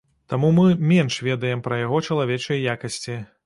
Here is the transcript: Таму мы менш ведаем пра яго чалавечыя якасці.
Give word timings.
Таму 0.31 0.47
мы 0.59 0.65
менш 0.93 1.19
ведаем 1.29 1.63
пра 1.69 1.81
яго 1.85 2.03
чалавечыя 2.11 2.59
якасці. 2.77 3.25